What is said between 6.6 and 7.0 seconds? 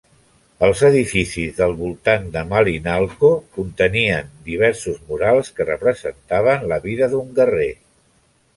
la